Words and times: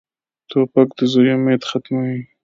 توپک 0.49 0.89
د 0.97 0.99
زوی 1.11 1.29
امید 1.37 1.61
ختموي. 1.69 2.19